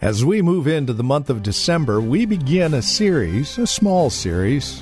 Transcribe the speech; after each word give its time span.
As 0.00 0.24
we 0.24 0.42
move 0.42 0.68
into 0.68 0.92
the 0.92 1.02
month 1.02 1.28
of 1.28 1.42
December, 1.42 2.00
we 2.00 2.24
begin 2.24 2.72
a 2.72 2.82
series, 2.82 3.58
a 3.58 3.66
small 3.66 4.10
series, 4.10 4.80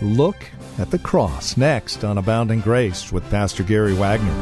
Look 0.00 0.36
at 0.78 0.90
the 0.90 0.98
Cross, 0.98 1.58
next 1.58 2.02
on 2.02 2.16
Abounding 2.16 2.62
Grace 2.62 3.12
with 3.12 3.28
Pastor 3.28 3.62
Gary 3.62 3.92
Wagner. 3.92 4.32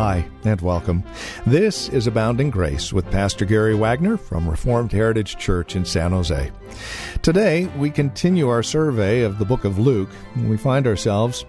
Hi, 0.00 0.24
and 0.44 0.60
welcome. 0.60 1.02
This 1.44 1.88
is 1.88 2.06
Abounding 2.06 2.50
Grace 2.50 2.92
with 2.92 3.10
Pastor 3.10 3.44
Gary 3.44 3.74
Wagner 3.74 4.16
from 4.16 4.48
Reformed 4.48 4.92
Heritage 4.92 5.38
Church 5.38 5.74
in 5.74 5.84
San 5.84 6.12
Jose. 6.12 6.52
Today, 7.22 7.66
we 7.76 7.90
continue 7.90 8.48
our 8.48 8.62
survey 8.62 9.22
of 9.22 9.40
the 9.40 9.44
book 9.44 9.64
of 9.64 9.80
Luke, 9.80 10.10
and 10.36 10.48
we 10.48 10.56
find 10.56 10.86
ourselves 10.86 11.44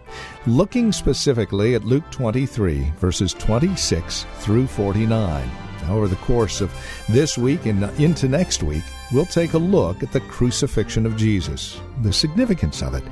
looking 0.47 0.91
specifically 0.91 1.75
at 1.75 1.85
Luke 1.85 2.09
23, 2.09 2.91
verses 2.97 3.35
26 3.35 4.25
through 4.39 4.65
49. 4.65 5.47
Over 5.87 6.07
the 6.07 6.15
course 6.15 6.59
of 6.59 6.73
this 7.07 7.37
week 7.37 7.67
and 7.67 7.83
into 7.99 8.27
next 8.27 8.63
week, 8.63 8.83
we'll 9.11 9.27
take 9.27 9.53
a 9.53 9.59
look 9.59 10.01
at 10.01 10.11
the 10.11 10.21
crucifixion 10.21 11.05
of 11.05 11.17
Jesus, 11.17 11.79
the 12.01 12.11
significance 12.11 12.81
of 12.81 12.95
it, 12.95 13.03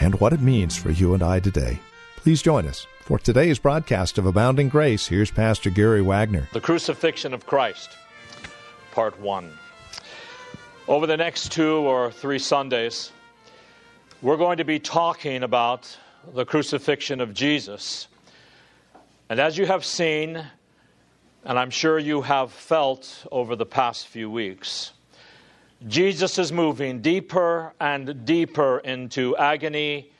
and 0.00 0.18
what 0.18 0.32
it 0.32 0.40
means 0.40 0.78
for 0.78 0.90
you 0.92 1.12
and 1.12 1.22
I 1.22 1.40
today. 1.40 1.78
Please 2.16 2.40
join 2.40 2.66
us 2.66 2.86
for 3.02 3.18
today's 3.18 3.58
broadcast 3.58 4.16
of 4.16 4.26
Abounding 4.26 4.68
Grace. 4.68 5.08
Here's 5.08 5.32
Pastor 5.32 5.70
Gary 5.70 6.02
Wagner. 6.02 6.48
The 6.52 6.60
Crucifixion 6.60 7.34
of 7.34 7.44
Christ, 7.46 7.96
Part 8.92 9.18
1. 9.18 9.52
Over 10.86 11.08
the 11.08 11.16
next 11.16 11.50
two 11.50 11.78
or 11.78 12.12
three 12.12 12.38
Sundays, 12.38 13.10
we're 14.22 14.36
going 14.36 14.58
to 14.58 14.64
be 14.64 14.78
talking 14.78 15.42
about 15.42 15.96
the 16.32 16.44
crucifixion 16.44 17.20
of 17.20 17.34
Jesus. 17.34 18.06
And 19.28 19.40
as 19.40 19.58
you 19.58 19.66
have 19.66 19.84
seen, 19.84 20.40
and 21.44 21.58
I'm 21.58 21.70
sure 21.70 21.98
you 21.98 22.22
have 22.22 22.52
felt 22.52 23.26
over 23.32 23.56
the 23.56 23.66
past 23.66 24.06
few 24.06 24.30
weeks, 24.30 24.92
Jesus 25.88 26.38
is 26.38 26.52
moving 26.52 27.00
deeper 27.00 27.72
and 27.80 28.24
deeper 28.24 28.78
into 28.78 29.36
agony 29.36 30.12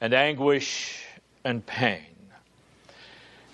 and 0.00 0.14
anguish 0.14 1.04
and 1.44 1.66
pain. 1.66 2.11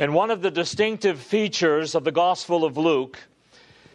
And 0.00 0.14
one 0.14 0.30
of 0.30 0.42
the 0.42 0.50
distinctive 0.52 1.18
features 1.18 1.96
of 1.96 2.04
the 2.04 2.12
Gospel 2.12 2.64
of 2.64 2.77
Luke 2.77 3.18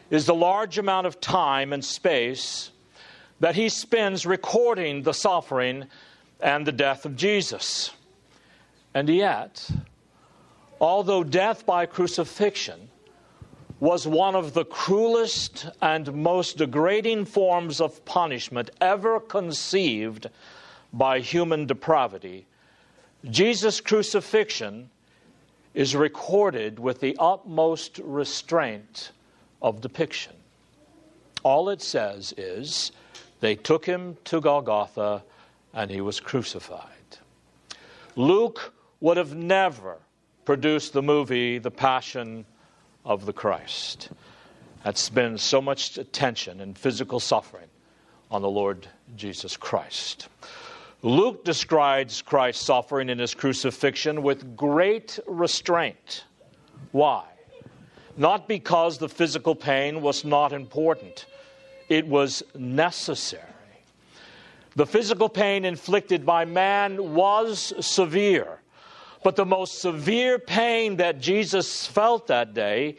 is 0.09 0.25
the 0.25 0.35
large 0.35 0.77
amount 0.77 1.07
of 1.07 1.21
time 1.21 1.71
and 1.71 1.83
space 1.83 2.71
that 3.39 3.55
he 3.55 3.69
spends 3.69 4.25
recording 4.25 5.03
the 5.03 5.13
suffering 5.13 5.85
and 6.41 6.67
the 6.67 6.73
death 6.73 7.05
of 7.05 7.15
Jesus. 7.15 7.91
And 8.93 9.07
yet, 9.07 9.69
although 10.81 11.23
death 11.23 11.65
by 11.65 11.85
crucifixion 11.85 12.89
was 13.79 14.05
one 14.05 14.35
of 14.35 14.53
the 14.53 14.65
cruelest 14.65 15.69
and 15.81 16.13
most 16.13 16.57
degrading 16.57 17.25
forms 17.25 17.79
of 17.79 18.03
punishment 18.03 18.71
ever 18.81 19.21
conceived 19.21 20.27
by 20.91 21.21
human 21.21 21.65
depravity, 21.65 22.45
Jesus' 23.29 23.79
crucifixion 23.79 24.89
is 25.73 25.95
recorded 25.95 26.79
with 26.79 26.99
the 26.99 27.15
utmost 27.19 27.99
restraint 28.03 29.11
of 29.61 29.81
depiction. 29.81 30.33
All 31.43 31.69
it 31.69 31.81
says 31.81 32.33
is, 32.37 32.91
they 33.39 33.55
took 33.55 33.85
him 33.85 34.17
to 34.25 34.39
Golgotha 34.39 35.23
and 35.73 35.89
he 35.89 36.01
was 36.01 36.19
crucified. 36.19 36.87
Luke 38.15 38.73
would 39.01 39.17
have 39.17 39.35
never 39.35 39.97
produced 40.45 40.93
the 40.93 41.01
movie 41.01 41.57
The 41.57 41.71
Passion 41.71 42.45
of 43.03 43.25
the 43.25 43.33
Christ. 43.33 44.09
That's 44.83 45.09
been 45.09 45.37
so 45.37 45.61
much 45.61 45.97
attention 45.97 46.61
and 46.61 46.77
physical 46.77 47.19
suffering 47.19 47.67
on 48.29 48.41
the 48.41 48.49
Lord 48.49 48.87
Jesus 49.15 49.57
Christ. 49.57 50.27
Luke 51.05 51.43
describes 51.43 52.21
Christ's 52.21 52.65
suffering 52.65 53.09
in 53.09 53.19
his 53.19 53.33
crucifixion 53.33 54.23
with 54.23 54.55
great 54.55 55.19
restraint. 55.27 56.23
Why? 56.93 57.25
Not 58.15 58.47
because 58.47 58.97
the 58.97 59.09
physical 59.09 59.53
pain 59.53 60.01
was 60.01 60.23
not 60.23 60.53
important, 60.53 61.25
it 61.89 62.07
was 62.07 62.41
necessary. 62.55 63.43
The 64.77 64.85
physical 64.85 65.27
pain 65.27 65.65
inflicted 65.65 66.25
by 66.25 66.45
man 66.45 67.13
was 67.13 67.73
severe, 67.85 68.61
but 69.25 69.35
the 69.35 69.45
most 69.45 69.81
severe 69.81 70.39
pain 70.39 70.95
that 70.97 71.19
Jesus 71.19 71.85
felt 71.85 72.27
that 72.27 72.53
day 72.53 72.95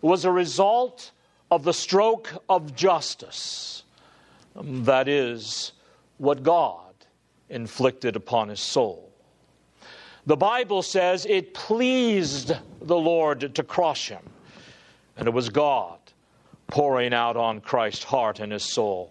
was 0.00 0.24
a 0.24 0.30
result 0.30 1.10
of 1.50 1.64
the 1.64 1.74
stroke 1.74 2.32
of 2.48 2.76
justice. 2.76 3.82
That 4.54 5.08
is 5.08 5.72
what 6.18 6.44
God 6.44 6.87
inflicted 7.50 8.16
upon 8.16 8.48
his 8.48 8.60
soul. 8.60 9.10
The 10.26 10.36
Bible 10.36 10.82
says 10.82 11.26
it 11.26 11.54
pleased 11.54 12.52
the 12.82 12.96
Lord 12.96 13.54
to 13.54 13.62
crush 13.62 14.08
him, 14.08 14.22
and 15.16 15.26
it 15.26 15.32
was 15.32 15.48
God 15.48 15.98
pouring 16.66 17.14
out 17.14 17.36
on 17.36 17.60
Christ's 17.60 18.04
heart 18.04 18.40
and 18.40 18.52
his 18.52 18.62
soul 18.62 19.10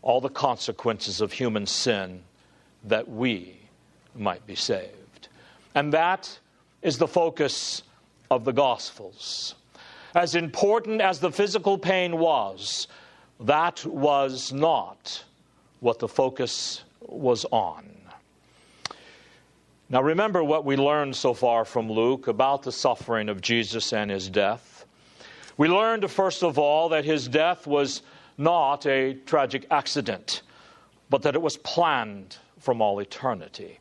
all 0.00 0.20
the 0.20 0.28
consequences 0.28 1.20
of 1.20 1.32
human 1.32 1.66
sin 1.66 2.22
that 2.84 3.08
we 3.08 3.58
might 4.14 4.46
be 4.46 4.54
saved. 4.54 5.28
And 5.74 5.92
that 5.92 6.38
is 6.80 6.96
the 6.96 7.08
focus 7.08 7.82
of 8.30 8.44
the 8.44 8.52
Gospels. 8.52 9.56
As 10.14 10.34
important 10.34 11.02
as 11.02 11.20
the 11.20 11.30
physical 11.30 11.76
pain 11.76 12.18
was, 12.18 12.88
that 13.40 13.84
was 13.84 14.52
not 14.52 15.22
what 15.80 15.98
the 15.98 16.08
focus 16.08 16.84
was 17.00 17.44
on. 17.46 17.96
Now, 19.88 20.02
remember 20.02 20.42
what 20.42 20.64
we 20.64 20.76
learned 20.76 21.14
so 21.14 21.32
far 21.32 21.64
from 21.64 21.90
Luke 21.90 22.26
about 22.26 22.64
the 22.64 22.72
suffering 22.72 23.28
of 23.28 23.40
Jesus 23.40 23.92
and 23.92 24.10
his 24.10 24.28
death. 24.28 24.84
We 25.56 25.68
learned, 25.68 26.10
first 26.10 26.42
of 26.42 26.58
all, 26.58 26.88
that 26.88 27.04
his 27.04 27.28
death 27.28 27.66
was 27.66 28.02
not 28.36 28.84
a 28.86 29.14
tragic 29.26 29.66
accident, 29.70 30.42
but 31.08 31.22
that 31.22 31.36
it 31.36 31.42
was 31.42 31.56
planned 31.58 32.36
from 32.58 32.82
all 32.82 32.98
eternity. 32.98 33.78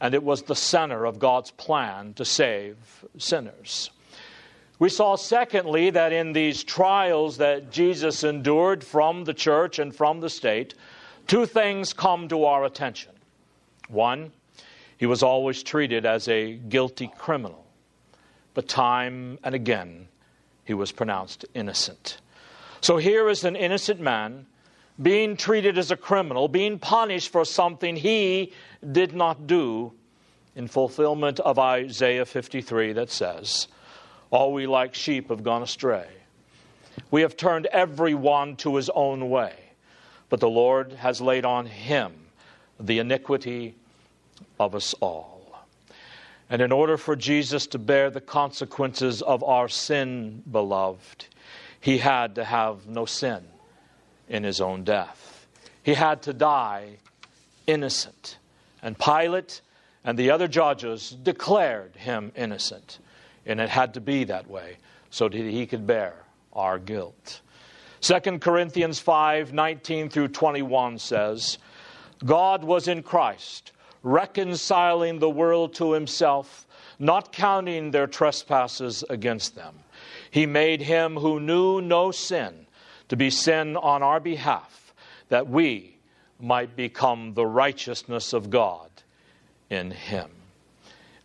And 0.00 0.14
it 0.14 0.22
was 0.22 0.42
the 0.42 0.54
center 0.54 1.04
of 1.04 1.18
God's 1.18 1.50
plan 1.50 2.14
to 2.14 2.24
save 2.24 2.76
sinners. 3.18 3.90
We 4.78 4.88
saw, 4.88 5.16
secondly, 5.16 5.90
that 5.90 6.12
in 6.12 6.32
these 6.32 6.64
trials 6.64 7.36
that 7.36 7.70
Jesus 7.70 8.24
endured 8.24 8.82
from 8.82 9.24
the 9.24 9.34
church 9.34 9.78
and 9.78 9.94
from 9.94 10.20
the 10.20 10.30
state, 10.30 10.74
two 11.30 11.46
things 11.46 11.92
come 11.92 12.26
to 12.26 12.44
our 12.44 12.64
attention. 12.64 13.12
One, 13.88 14.32
he 14.96 15.06
was 15.06 15.22
always 15.22 15.62
treated 15.62 16.04
as 16.04 16.26
a 16.26 16.54
guilty 16.54 17.08
criminal, 17.16 17.64
but 18.52 18.66
time 18.66 19.38
and 19.44 19.54
again 19.54 20.08
he 20.64 20.74
was 20.74 20.90
pronounced 20.90 21.44
innocent. 21.54 22.18
So 22.80 22.96
here 22.96 23.28
is 23.28 23.44
an 23.44 23.54
innocent 23.54 24.00
man 24.00 24.44
being 25.00 25.36
treated 25.36 25.78
as 25.78 25.92
a 25.92 25.96
criminal, 25.96 26.48
being 26.48 26.80
punished 26.80 27.30
for 27.30 27.44
something 27.44 27.94
he 27.94 28.52
did 28.90 29.14
not 29.14 29.46
do 29.46 29.92
in 30.56 30.66
fulfillment 30.66 31.38
of 31.38 31.60
Isaiah 31.60 32.26
53 32.26 32.94
that 32.94 33.08
says, 33.08 33.68
All 34.32 34.52
we 34.52 34.66
like 34.66 34.96
sheep 34.96 35.28
have 35.28 35.44
gone 35.44 35.62
astray. 35.62 36.08
We 37.12 37.20
have 37.20 37.36
turned 37.36 37.66
every 37.66 38.14
one 38.14 38.56
to 38.56 38.74
his 38.74 38.90
own 38.90 39.30
way 39.30 39.69
but 40.30 40.40
the 40.40 40.48
Lord 40.48 40.92
has 40.92 41.20
laid 41.20 41.44
on 41.44 41.66
him 41.66 42.14
the 42.78 43.00
iniquity 43.00 43.74
of 44.58 44.74
us 44.74 44.94
all. 45.00 45.40
And 46.48 46.62
in 46.62 46.72
order 46.72 46.96
for 46.96 47.14
Jesus 47.14 47.66
to 47.68 47.78
bear 47.78 48.10
the 48.10 48.20
consequences 48.20 49.20
of 49.22 49.44
our 49.44 49.68
sin, 49.68 50.42
beloved, 50.50 51.26
he 51.80 51.98
had 51.98 52.34
to 52.36 52.44
have 52.44 52.86
no 52.86 53.04
sin 53.04 53.44
in 54.28 54.44
his 54.44 54.60
own 54.60 54.84
death. 54.84 55.46
he 55.82 55.94
had 55.94 56.22
to 56.22 56.32
die 56.32 56.98
innocent. 57.66 58.38
And 58.82 58.98
Pilate 58.98 59.60
and 60.04 60.18
the 60.18 60.30
other 60.30 60.48
judges 60.48 61.10
declared 61.10 61.94
him 61.96 62.32
innocent. 62.36 62.98
And 63.46 63.60
it 63.60 63.68
had 63.68 63.94
to 63.94 64.00
be 64.00 64.24
that 64.24 64.48
way 64.48 64.76
so 65.10 65.28
that 65.28 65.36
he 65.36 65.66
could 65.66 65.86
bear 65.86 66.14
our 66.52 66.78
guilt. 66.78 67.40
2 68.00 68.38
Corinthians 68.38 68.98
5 68.98 69.52
19 69.52 70.08
through 70.08 70.28
21 70.28 70.98
says, 70.98 71.58
God 72.24 72.64
was 72.64 72.88
in 72.88 73.02
Christ, 73.02 73.72
reconciling 74.02 75.18
the 75.18 75.28
world 75.28 75.74
to 75.74 75.92
himself, 75.92 76.66
not 76.98 77.32
counting 77.32 77.90
their 77.90 78.06
trespasses 78.06 79.04
against 79.10 79.54
them. 79.54 79.74
He 80.30 80.46
made 80.46 80.80
him 80.80 81.16
who 81.16 81.40
knew 81.40 81.80
no 81.80 82.10
sin 82.10 82.66
to 83.08 83.16
be 83.16 83.30
sin 83.30 83.76
on 83.76 84.02
our 84.02 84.20
behalf, 84.20 84.94
that 85.28 85.48
we 85.48 85.96
might 86.38 86.76
become 86.76 87.34
the 87.34 87.46
righteousness 87.46 88.32
of 88.32 88.48
God 88.48 88.90
in 89.68 89.90
him. 89.90 90.30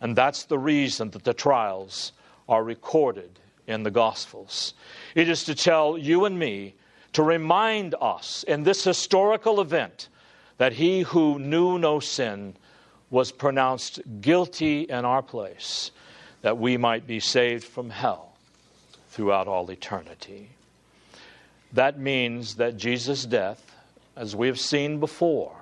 And 0.00 0.14
that's 0.14 0.44
the 0.44 0.58
reason 0.58 1.10
that 1.10 1.24
the 1.24 1.32
trials 1.32 2.12
are 2.48 2.62
recorded 2.62 3.38
in 3.66 3.82
the 3.82 3.90
Gospels. 3.90 4.74
It 5.16 5.30
is 5.30 5.44
to 5.44 5.54
tell 5.54 5.96
you 5.96 6.26
and 6.26 6.38
me, 6.38 6.74
to 7.14 7.22
remind 7.22 7.94
us 8.02 8.44
in 8.46 8.64
this 8.64 8.84
historical 8.84 9.62
event, 9.62 10.10
that 10.58 10.74
he 10.74 11.00
who 11.00 11.38
knew 11.38 11.78
no 11.78 12.00
sin 12.00 12.54
was 13.08 13.32
pronounced 13.32 13.98
guilty 14.20 14.82
in 14.82 15.06
our 15.06 15.22
place, 15.22 15.90
that 16.42 16.58
we 16.58 16.76
might 16.76 17.06
be 17.06 17.18
saved 17.18 17.64
from 17.64 17.88
hell 17.88 18.34
throughout 19.08 19.48
all 19.48 19.70
eternity. 19.70 20.50
That 21.72 21.98
means 21.98 22.56
that 22.56 22.76
Jesus' 22.76 23.24
death, 23.24 23.74
as 24.16 24.36
we 24.36 24.48
have 24.48 24.60
seen 24.60 25.00
before, 25.00 25.56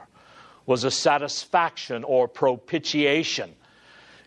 was 0.67 0.83
a 0.83 0.91
satisfaction 0.91 2.03
or 2.03 2.27
propitiation. 2.27 3.55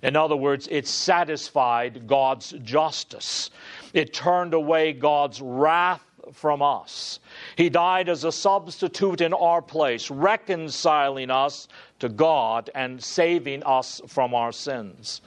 In 0.03 0.15
other 0.15 0.35
words, 0.35 0.67
it 0.69 0.87
satisfied 0.87 2.07
God's 2.07 2.51
justice. 2.63 3.49
It 3.93 4.13
turned 4.13 4.53
away 4.53 4.93
God's 4.93 5.41
wrath 5.41 6.03
from 6.33 6.61
us. 6.61 7.19
He 7.55 7.69
died 7.69 8.09
as 8.09 8.23
a 8.23 8.31
substitute 8.31 9.21
in 9.21 9.33
our 9.33 9.61
place, 9.61 10.11
reconciling 10.11 11.31
us 11.31 11.67
to 11.99 12.09
God 12.09 12.69
and 12.75 13.03
saving 13.03 13.63
us 13.63 14.01
from 14.07 14.33
our 14.33 14.51
sins. 14.51 15.21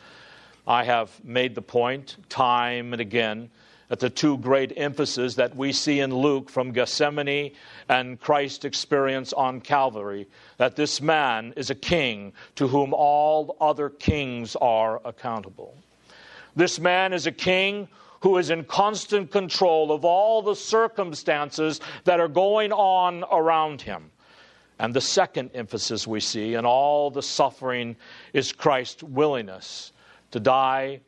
I 0.67 0.85
have 0.85 1.25
made 1.25 1.55
the 1.55 1.63
point 1.63 2.17
time 2.29 2.93
and 2.93 3.01
again 3.01 3.51
at 3.91 3.99
the 3.99 4.09
two 4.09 4.39
great 4.39 4.73
emphases 4.77 5.35
that 5.35 5.57
we 5.57 5.73
see 5.73 5.99
in 5.99 6.15
Luke 6.15 6.49
from 6.49 6.73
Gethsemane 6.73 7.53
and 7.89 8.21
Christ's 8.21 8.65
experience 8.65 9.33
on 9.33 9.61
Calvary 9.61 10.29
that 10.59 10.77
this 10.77 11.03
man 11.03 11.53
is 11.57 11.71
a 11.71 11.75
king 11.75 12.33
to 12.55 12.69
whom 12.69 12.95
all 12.95 13.57
other 13.61 13.91
kings 13.91 14.55
are 14.57 15.01
accountable. 15.05 15.77
This 16.55 16.79
man 16.79 17.13
is 17.13 17.27
a 17.27 17.33
king 17.33 17.89
who 18.21 18.39
is 18.39 18.51
in 18.51 18.65
constant 18.65 19.33
control 19.33 19.91
of 19.91 20.05
all 20.05 20.43
the 20.43 20.55
circumstances 20.55 21.81
that 22.05 22.21
are 22.21 22.29
going 22.29 22.71
on 22.71 23.25
around 23.33 23.83
him. 23.83 24.11
And 24.79 24.95
the 24.95 25.01
second 25.01 25.51
emphasis 25.55 26.07
we 26.07 26.21
see 26.21 26.55
in 26.55 26.65
all 26.65 27.11
the 27.11 27.23
suffering 27.23 27.97
is 28.33 28.53
Christ's 28.53 29.03
willingness 29.03 29.93
to 30.31 30.41
die 30.41 31.01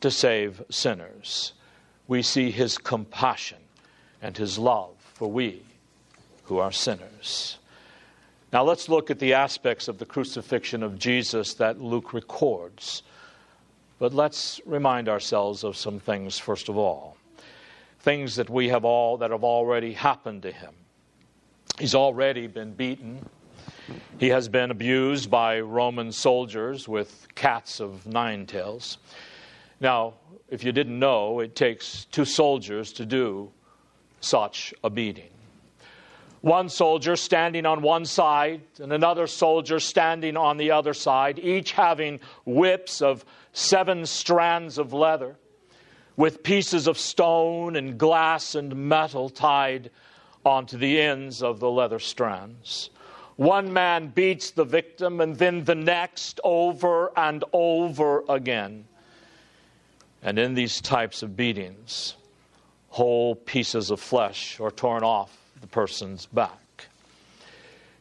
to 0.00 0.10
save 0.10 0.62
sinners 0.70 1.52
we 2.06 2.22
see 2.22 2.50
his 2.50 2.78
compassion 2.78 3.58
and 4.20 4.36
his 4.36 4.58
love 4.58 4.94
for 5.14 5.30
we 5.30 5.62
who 6.44 6.58
are 6.58 6.72
sinners. 6.72 7.58
Now 8.52 8.62
let's 8.62 8.88
look 8.88 9.10
at 9.10 9.18
the 9.18 9.34
aspects 9.34 9.88
of 9.88 9.98
the 9.98 10.06
crucifixion 10.06 10.82
of 10.82 10.98
Jesus 10.98 11.54
that 11.54 11.80
Luke 11.80 12.12
records. 12.12 13.02
But 13.98 14.12
let's 14.12 14.60
remind 14.66 15.08
ourselves 15.08 15.64
of 15.64 15.76
some 15.76 15.98
things 15.98 16.38
first 16.38 16.68
of 16.68 16.76
all. 16.76 17.16
Things 18.00 18.36
that 18.36 18.50
we 18.50 18.68
have 18.68 18.84
all 18.84 19.16
that 19.18 19.30
have 19.30 19.44
already 19.44 19.92
happened 19.92 20.42
to 20.42 20.52
him. 20.52 20.74
He's 21.78 21.94
already 21.94 22.46
been 22.46 22.74
beaten. 22.74 23.24
He 24.18 24.28
has 24.28 24.48
been 24.48 24.70
abused 24.70 25.30
by 25.30 25.60
Roman 25.60 26.12
soldiers 26.12 26.86
with 26.86 27.26
cats 27.34 27.80
of 27.80 28.06
nine 28.06 28.46
tails. 28.46 28.98
Now, 29.80 30.14
if 30.48 30.64
you 30.64 30.72
didn't 30.72 30.98
know, 30.98 31.40
it 31.40 31.56
takes 31.56 32.04
two 32.06 32.24
soldiers 32.24 32.92
to 32.94 33.06
do 33.06 33.50
such 34.20 34.72
a 34.82 34.90
beating. 34.90 35.30
One 36.40 36.68
soldier 36.68 37.16
standing 37.16 37.64
on 37.64 37.80
one 37.80 38.04
side 38.04 38.60
and 38.78 38.92
another 38.92 39.26
soldier 39.26 39.80
standing 39.80 40.36
on 40.36 40.58
the 40.58 40.72
other 40.72 40.92
side, 40.92 41.38
each 41.38 41.72
having 41.72 42.20
whips 42.44 43.00
of 43.00 43.24
seven 43.54 44.04
strands 44.04 44.76
of 44.76 44.92
leather 44.92 45.36
with 46.16 46.42
pieces 46.42 46.86
of 46.86 46.98
stone 46.98 47.76
and 47.76 47.98
glass 47.98 48.54
and 48.54 48.76
metal 48.76 49.30
tied 49.30 49.90
onto 50.44 50.76
the 50.76 51.00
ends 51.00 51.42
of 51.42 51.60
the 51.60 51.70
leather 51.70 51.98
strands. 51.98 52.90
One 53.36 53.72
man 53.72 54.08
beats 54.08 54.50
the 54.50 54.64
victim 54.64 55.20
and 55.20 55.36
then 55.36 55.64
the 55.64 55.74
next 55.74 56.40
over 56.44 57.10
and 57.18 57.42
over 57.52 58.22
again. 58.28 58.84
And 60.24 60.38
in 60.38 60.54
these 60.54 60.80
types 60.80 61.22
of 61.22 61.36
beatings, 61.36 62.16
whole 62.88 63.34
pieces 63.34 63.90
of 63.90 64.00
flesh 64.00 64.58
are 64.58 64.70
torn 64.70 65.04
off 65.04 65.36
the 65.60 65.66
person's 65.66 66.24
back. 66.26 66.86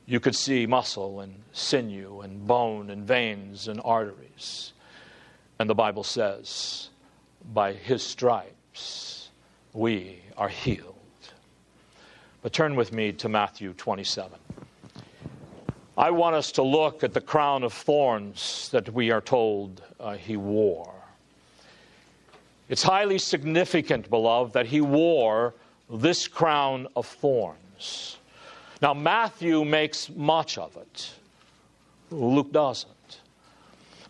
You 0.05 0.21
could 0.21 0.35
see 0.35 0.65
muscle 0.65 1.19
and 1.19 1.35
sinew 1.51 2.21
and 2.21 2.47
bone 2.47 2.89
and 2.89 3.05
veins 3.05 3.67
and 3.67 3.81
arteries. 3.83 4.71
And 5.59 5.69
the 5.69 5.75
Bible 5.75 6.03
says, 6.03 6.89
by 7.53 7.73
his 7.73 8.01
stripes 8.01 9.29
we 9.73 10.21
are 10.37 10.49
healed. 10.49 10.95
But 12.41 12.53
turn 12.53 12.75
with 12.75 12.93
me 12.93 13.11
to 13.13 13.27
Matthew 13.29 13.73
27. 13.73 14.39
I 15.97 16.11
want 16.11 16.35
us 16.35 16.53
to 16.53 16.63
look 16.63 17.03
at 17.03 17.13
the 17.13 17.21
crown 17.21 17.63
of 17.63 17.73
thorns 17.73 18.69
that 18.69 18.93
we 18.93 19.11
are 19.11 19.21
told 19.21 19.81
uh, 19.99 20.15
he 20.15 20.37
wore. 20.37 20.92
It's 22.69 22.83
highly 22.83 23.17
significant, 23.17 24.09
beloved, 24.09 24.53
that 24.53 24.67
he 24.67 24.81
wore 24.81 25.53
this 25.89 26.27
crown 26.27 26.87
of 26.95 27.05
thorns. 27.05 28.17
Now, 28.81 28.93
Matthew 28.93 29.63
makes 29.63 30.09
much 30.09 30.57
of 30.57 30.75
it, 30.77 31.11
Luke 32.09 32.51
doesn't. 32.51 32.89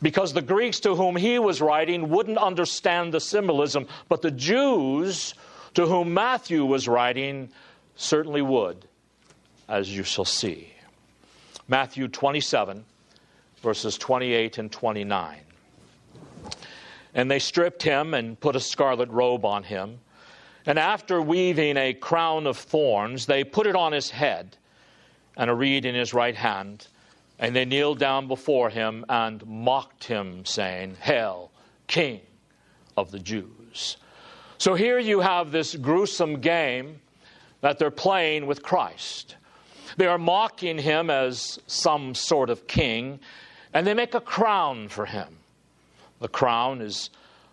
Because 0.02 0.34
the 0.34 0.42
Greeks 0.42 0.80
to 0.82 0.96
whom 0.96 1.16
he 1.16 1.40
was 1.40 1.62
writing 1.62 2.10
wouldn't 2.10 2.38
understand 2.38 3.14
the 3.14 3.22
symbolism, 3.22 3.88
but 4.10 4.22
the 4.22 4.32
Jews 4.32 5.34
to 5.76 5.86
whom 5.86 6.14
Matthew 6.14 6.66
was 6.66 6.88
writing 6.88 7.50
certainly 7.96 8.42
would, 8.42 8.86
as 9.70 9.96
you 9.96 10.04
shall 10.04 10.26
see. 10.26 10.74
Matthew 11.68 12.08
27, 12.08 12.84
verses 13.62 13.98
28 13.98 14.58
and 14.58 14.72
29. 14.72 15.40
And 17.14 17.30
they 17.30 17.40
stripped 17.40 17.84
him 17.84 18.14
and 18.14 18.40
put 18.40 18.56
a 18.56 18.60
scarlet 18.60 19.10
robe 19.10 19.46
on 19.46 19.64
him. 19.64 20.00
And 20.66 20.80
after 20.80 21.22
weaving 21.22 21.78
a 21.78 21.94
crown 21.94 22.48
of 22.48 22.58
thorns, 22.58 23.26
they 23.26 23.44
put 23.44 23.68
it 23.68 23.76
on 23.76 23.92
his 23.92 24.10
head 24.10 24.58
and 25.36 25.50
a 25.50 25.54
reed 25.54 25.86
in 25.86 25.96
his 25.96 26.14
right 26.14 26.36
hand. 26.36 26.88
And 27.40 27.56
they 27.56 27.66
kneeled 27.66 28.00
down 28.00 28.28
before 28.28 28.70
him 28.70 29.06
and 29.10 29.46
mocked 29.46 30.06
him, 30.06 30.46
saying, 30.46 30.96
Hail, 31.02 31.52
King 31.88 32.22
of 32.96 33.12
the 33.12 33.20
Jews. 33.20 33.98
So 34.58 34.76
here 34.76 35.00
you 35.00 35.20
have 35.20 35.52
this 35.52 35.76
gruesome 35.76 36.40
game 36.40 37.02
that 37.62 37.80
they're 37.80 37.92
playing 37.92 38.46
with 38.46 38.64
Christ. 38.64 39.36
They 39.98 40.08
are 40.08 40.18
mocking 40.18 40.78
him 40.78 41.10
as 41.10 41.60
some 41.68 42.16
sort 42.16 42.50
of 42.50 42.68
king, 42.68 43.20
and 43.74 43.86
they 43.86 43.94
make 43.94 44.14
a 44.14 44.22
crown 44.22 44.88
for 44.88 45.06
him. 45.06 45.38
The 46.24 46.30
crown 46.30 46.80
is 46.80 47.10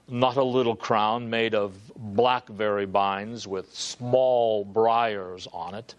not 0.07 0.37
a 0.37 0.45
little 0.45 0.77
crown 0.77 1.29
made 1.29 1.57
of 1.57 1.75
blackberry 1.97 2.85
vines 2.85 3.49
with 3.49 3.75
small 3.75 4.65
briars 4.65 5.49
on 5.53 5.75
it. 5.75 5.97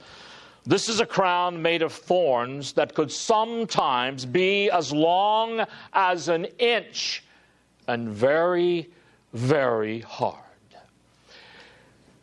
This 0.65 0.87
is 0.87 1.01
a 1.01 1.05
crown 1.05 1.61
made 1.61 1.81
of 1.81 1.91
thorns 1.91 2.71
that 2.73 2.95
could 2.95 3.11
sometimes 3.11 4.25
be 4.25 4.69
as 4.69 4.93
long 4.93 5.65
as 5.91 6.29
an 6.29 6.45
inch 6.59 7.25
and 7.89 8.07
very, 8.07 8.89
very 9.33 9.99
hard. 9.99 10.37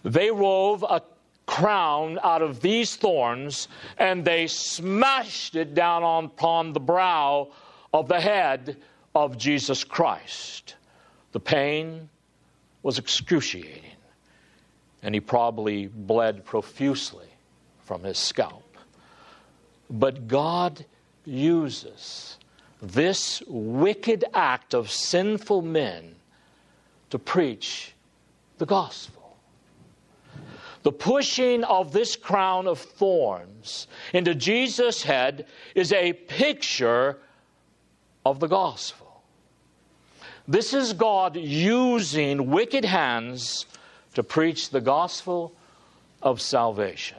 They 0.03 0.31
wove 0.31 0.83
a 0.83 1.03
crown 1.45 2.19
out 2.23 2.41
of 2.41 2.63
these 2.63 2.97
thorns 2.97 3.69
and 3.99 4.25
they 4.25 4.47
smashed 4.47 5.57
it 5.57 5.75
down 5.75 6.25
upon 6.25 6.73
the 6.73 6.81
brow 6.81 7.49
of 7.93 8.09
the 8.09 8.19
head 8.19 8.79
of 9.15 9.39
Jesus 9.39 9.85
Christ. 9.85 10.77
The 11.33 11.41
pain 11.41 12.09
was 12.83 12.99
excruciating, 12.99 13.97
and 15.03 15.15
he 15.15 15.21
probably 15.21 15.87
bled 15.87 16.45
profusely 16.45 17.29
from 17.85 18.03
his 18.03 18.19
scalp. 18.19 18.65
But 19.91 20.29
God 20.29 20.85
uses 21.25 22.39
this 22.81 23.43
wicked 23.47 24.25
act 24.35 24.75
of 24.75 24.91
sinful 24.91 25.63
men 25.63 26.15
to 27.11 27.19
preach 27.19 27.93
the 28.59 28.67
gospel. 28.67 29.37
The 30.83 30.93
pushing 30.93 31.65
of 31.65 31.93
this 31.93 32.17
crown 32.17 32.67
of 32.67 32.79
thorns 32.79 33.89
into 34.13 34.35
Jesus' 34.35 35.03
head 35.03 35.47
is 35.75 35.93
a 35.93 36.13
picture 36.13 37.19
of 38.29 38.41
the 38.41 38.47
gospel. 38.47 39.23
This 40.47 40.75
is 40.75 40.93
God 40.93 41.37
using 41.37 42.51
wicked 42.51 42.85
hands 42.85 43.65
to 44.15 44.23
preach 44.23 44.69
the 44.69 44.83
gospel 44.83 45.55
of 46.23 46.41
salvation. 46.41 47.19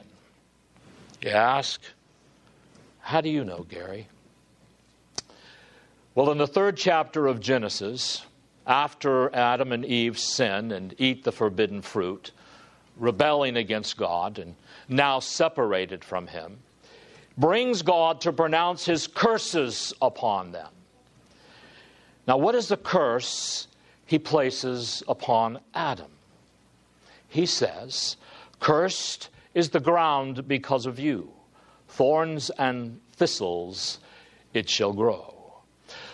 You 1.20 1.30
ask, 1.30 1.80
how 3.00 3.20
do 3.20 3.28
you 3.28 3.44
know, 3.44 3.66
Gary? 3.68 4.06
Well, 6.14 6.30
in 6.30 6.38
the 6.38 6.46
third 6.46 6.76
chapter 6.76 7.26
of 7.26 7.40
Genesis, 7.40 8.24
after 8.66 9.34
Adam 9.34 9.72
and 9.72 9.84
Eve 9.84 10.18
sin 10.18 10.70
and 10.70 10.94
eat 10.98 11.24
the 11.24 11.32
forbidden 11.32 11.82
fruit, 11.82 12.30
rebelling 12.96 13.56
against 13.56 13.96
God 13.96 14.38
and 14.38 14.54
now 14.88 15.18
separated 15.18 16.04
from 16.04 16.28
Him, 16.28 16.58
brings 17.36 17.82
God 17.82 18.20
to 18.20 18.32
pronounce 18.32 18.84
His 18.84 19.08
curses 19.08 19.92
upon 20.00 20.52
them. 20.52 20.68
Now, 22.30 22.36
what 22.36 22.54
is 22.54 22.68
the 22.68 22.76
curse 22.76 23.66
He 24.06 24.16
places 24.20 25.02
upon 25.08 25.58
Adam? 25.74 26.12
He 27.28 27.44
says, 27.44 28.16
Cursed 28.60 29.30
is 29.52 29.70
the 29.70 29.80
ground 29.80 30.46
because 30.46 30.86
of 30.86 31.00
you, 31.00 31.32
thorns 31.88 32.50
and 32.50 33.00
thistles 33.14 33.98
it 34.54 34.70
shall 34.70 34.92
grow. 34.92 35.34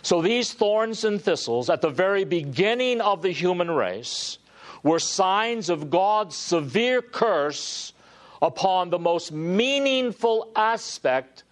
So 0.00 0.22
these 0.22 0.54
thorns 0.54 1.04
and 1.04 1.20
thistles, 1.20 1.68
at 1.68 1.82
the 1.82 1.90
very 1.90 2.24
beginning 2.24 3.02
of 3.02 3.20
the 3.20 3.30
human 3.30 3.70
race, 3.70 4.38
were 4.82 4.98
signs 4.98 5.68
of 5.68 5.90
God's 5.90 6.34
severe 6.34 7.02
curse 7.02 7.92
upon 8.40 8.88
the 8.88 8.98
most 8.98 9.32
meaningful 9.32 10.50
aspect 10.56 11.44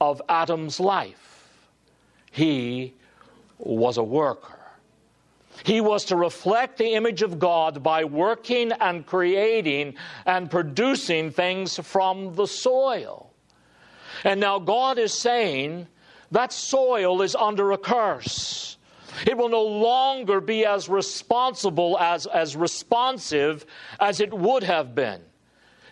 of 0.00 0.20
Adam's 0.28 0.80
life. 0.80 1.56
He 2.32 2.94
was 3.62 3.96
a 3.96 4.02
worker. 4.02 4.58
He 5.64 5.80
was 5.80 6.06
to 6.06 6.16
reflect 6.16 6.78
the 6.78 6.94
image 6.94 7.22
of 7.22 7.38
God 7.38 7.82
by 7.82 8.04
working 8.04 8.72
and 8.72 9.06
creating 9.06 9.94
and 10.26 10.50
producing 10.50 11.30
things 11.30 11.78
from 11.78 12.34
the 12.34 12.46
soil. 12.46 13.32
And 14.24 14.40
now 14.40 14.58
God 14.58 14.98
is 14.98 15.12
saying, 15.12 15.86
that 16.32 16.52
soil 16.52 17.20
is 17.20 17.36
under 17.36 17.72
a 17.72 17.78
curse. 17.78 18.78
It 19.26 19.36
will 19.36 19.50
no 19.50 19.62
longer 19.62 20.40
be 20.40 20.64
as 20.64 20.88
responsible, 20.88 21.98
as, 21.98 22.26
as 22.26 22.56
responsive 22.56 23.66
as 24.00 24.20
it 24.20 24.32
would 24.32 24.62
have 24.62 24.94
been. 24.94 25.20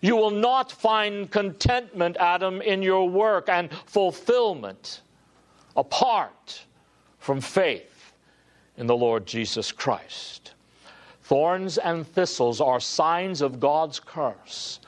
You 0.00 0.16
will 0.16 0.30
not 0.30 0.72
find 0.72 1.30
contentment, 1.30 2.16
Adam, 2.18 2.62
in 2.62 2.80
your 2.80 3.08
work 3.08 3.50
and 3.50 3.70
fulfillment 3.84 5.02
apart 5.76 6.64
from 7.20 7.40
faith 7.40 8.12
in 8.76 8.86
the 8.86 8.96
Lord 8.96 9.26
Jesus 9.26 9.70
Christ. 9.70 10.54
Thorns 11.22 11.78
and 11.78 12.04
thistles 12.04 12.60
are 12.60 12.80
signs 12.80 13.40
of 13.40 13.60
God's 13.60 14.00
curse. 14.00 14.80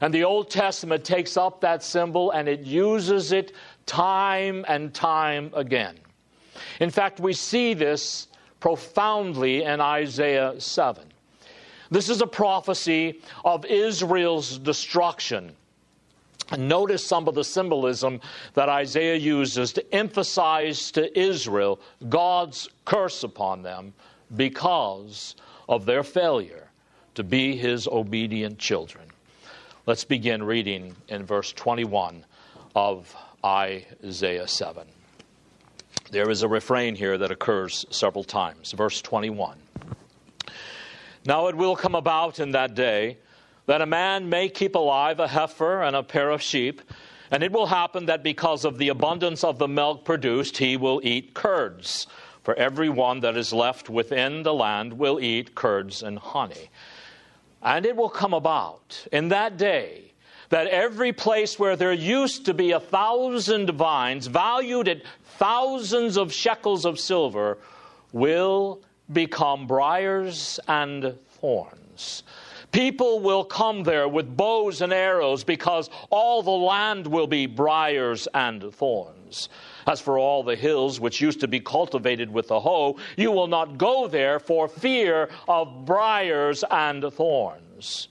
And 0.00 0.14
the 0.14 0.24
Old 0.24 0.50
Testament 0.50 1.04
takes 1.04 1.36
up 1.36 1.60
that 1.62 1.82
symbol 1.82 2.30
and 2.30 2.48
it 2.48 2.60
uses 2.60 3.32
it 3.32 3.52
time 3.86 4.64
and 4.68 4.94
time 4.94 5.50
again. 5.54 5.96
In 6.80 6.90
fact, 6.90 7.18
we 7.18 7.32
see 7.32 7.74
this 7.74 8.28
profoundly 8.60 9.64
in 9.64 9.80
Isaiah 9.80 10.60
7. 10.60 11.04
This 11.90 12.08
is 12.08 12.20
a 12.20 12.26
prophecy 12.26 13.20
of 13.44 13.64
Israel's 13.64 14.58
destruction. 14.58 15.56
Notice 16.58 17.04
some 17.04 17.28
of 17.28 17.34
the 17.34 17.44
symbolism 17.44 18.20
that 18.54 18.68
Isaiah 18.68 19.16
uses 19.16 19.72
to 19.74 19.94
emphasize 19.94 20.90
to 20.92 21.18
Israel 21.18 21.80
God's 22.08 22.68
curse 22.84 23.22
upon 23.22 23.62
them 23.62 23.92
because 24.36 25.36
of 25.68 25.86
their 25.86 26.02
failure 26.02 26.68
to 27.14 27.22
be 27.22 27.56
his 27.56 27.86
obedient 27.86 28.58
children. 28.58 29.04
Let's 29.86 30.04
begin 30.04 30.42
reading 30.42 30.94
in 31.08 31.24
verse 31.24 31.52
21 31.52 32.24
of 32.74 33.14
Isaiah 33.44 34.48
7. 34.48 34.86
There 36.10 36.30
is 36.30 36.42
a 36.42 36.48
refrain 36.48 36.96
here 36.96 37.16
that 37.18 37.30
occurs 37.30 37.86
several 37.90 38.24
times. 38.24 38.72
Verse 38.72 39.00
21. 39.00 39.58
Now 41.24 41.46
it 41.48 41.54
will 41.54 41.76
come 41.76 41.94
about 41.94 42.40
in 42.40 42.52
that 42.52 42.74
day 42.74 43.18
that 43.70 43.80
a 43.80 43.86
man 43.86 44.28
may 44.28 44.48
keep 44.48 44.74
alive 44.74 45.20
a 45.20 45.28
heifer 45.28 45.84
and 45.84 45.94
a 45.94 46.02
pair 46.02 46.30
of 46.30 46.42
sheep, 46.42 46.82
and 47.30 47.40
it 47.40 47.52
will 47.52 47.66
happen 47.66 48.06
that 48.06 48.20
because 48.20 48.64
of 48.64 48.78
the 48.78 48.88
abundance 48.88 49.44
of 49.44 49.60
the 49.60 49.68
milk 49.68 50.04
produced, 50.04 50.56
he 50.56 50.76
will 50.76 51.00
eat 51.04 51.34
curds. 51.34 52.08
For 52.42 52.52
every 52.56 52.88
one 52.88 53.20
that 53.20 53.36
is 53.36 53.52
left 53.52 53.88
within 53.88 54.42
the 54.42 54.52
land 54.52 54.94
will 54.94 55.20
eat 55.20 55.54
curds 55.54 56.02
and 56.02 56.18
honey. 56.18 56.68
And 57.62 57.86
it 57.86 57.94
will 57.94 58.08
come 58.08 58.34
about 58.34 59.06
in 59.12 59.28
that 59.28 59.56
day 59.56 60.14
that 60.48 60.66
every 60.66 61.12
place 61.12 61.56
where 61.56 61.76
there 61.76 61.92
used 61.92 62.46
to 62.46 62.54
be 62.54 62.72
a 62.72 62.80
thousand 62.80 63.70
vines, 63.70 64.26
valued 64.26 64.88
at 64.88 65.02
thousands 65.38 66.16
of 66.16 66.32
shekels 66.32 66.84
of 66.84 66.98
silver, 66.98 67.56
will 68.10 68.82
become 69.12 69.68
briars 69.68 70.58
and 70.66 71.16
thorns. 71.40 72.24
People 72.72 73.18
will 73.18 73.44
come 73.44 73.82
there 73.82 74.06
with 74.06 74.36
bows 74.36 74.80
and 74.80 74.92
arrows 74.92 75.42
because 75.42 75.90
all 76.08 76.42
the 76.42 76.50
land 76.50 77.06
will 77.06 77.26
be 77.26 77.46
briars 77.46 78.28
and 78.34 78.72
thorns. 78.72 79.48
As 79.86 80.00
for 80.00 80.18
all 80.18 80.44
the 80.44 80.54
hills 80.54 81.00
which 81.00 81.20
used 81.20 81.40
to 81.40 81.48
be 81.48 81.58
cultivated 81.58 82.30
with 82.30 82.48
the 82.48 82.60
hoe, 82.60 82.96
you 83.16 83.32
will 83.32 83.48
not 83.48 83.76
go 83.76 84.06
there 84.06 84.38
for 84.38 84.68
fear 84.68 85.28
of 85.48 85.84
briars 85.84 86.62
and 86.70 87.12
thorns. 87.12 88.08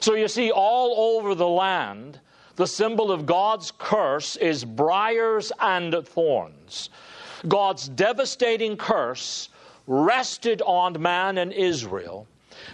So 0.00 0.14
you 0.14 0.28
see, 0.28 0.52
all 0.52 1.16
over 1.16 1.34
the 1.34 1.48
land, 1.48 2.20
the 2.54 2.66
symbol 2.66 3.10
of 3.10 3.26
God's 3.26 3.72
curse 3.78 4.36
is 4.36 4.64
briars 4.64 5.50
and 5.60 6.06
thorns. 6.06 6.90
God's 7.48 7.88
devastating 7.88 8.76
curse 8.76 9.48
rested 9.88 10.62
on 10.62 11.00
man 11.00 11.38
and 11.38 11.52
Israel 11.52 12.28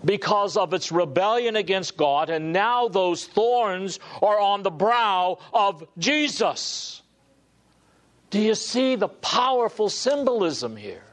because 0.04 0.56
of 0.56 0.74
its 0.74 0.92
rebellion 0.92 1.56
against 1.56 1.96
God, 1.96 2.30
and 2.30 2.52
now 2.52 2.88
those 2.88 3.26
thorns 3.26 4.00
are 4.22 4.38
on 4.38 4.62
the 4.62 4.70
brow 4.70 5.38
of 5.52 5.86
Jesus. 5.98 7.02
Do 8.30 8.40
you 8.40 8.54
see 8.54 8.96
the 8.96 9.08
powerful 9.08 9.88
symbolism 9.88 10.76
here? 10.76 11.04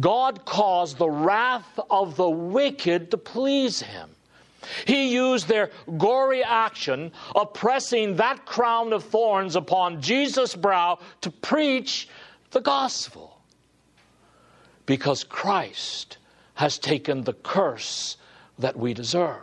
God 0.00 0.44
caused 0.44 0.98
the 0.98 1.08
wrath 1.08 1.78
of 1.90 2.16
the 2.16 2.28
wicked 2.28 3.10
to 3.10 3.18
please 3.18 3.80
him. 3.80 4.10
He 4.86 5.12
used 5.12 5.48
their 5.48 5.70
gory 5.98 6.42
action 6.42 7.12
of 7.34 7.52
pressing 7.52 8.16
that 8.16 8.46
crown 8.46 8.92
of 8.92 9.04
thorns 9.04 9.56
upon 9.56 10.00
Jesus' 10.00 10.54
brow 10.54 10.98
to 11.20 11.30
preach 11.30 12.08
the 12.52 12.60
gospel. 12.60 13.38
Because 14.86 15.24
Christ 15.24 16.18
has 16.62 16.78
taken 16.78 17.24
the 17.24 17.32
curse 17.32 18.16
that 18.56 18.78
we 18.78 18.94
deserve. 18.94 19.42